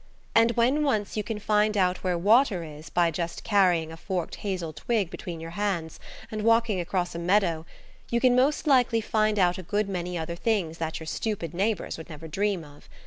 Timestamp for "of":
12.63-12.89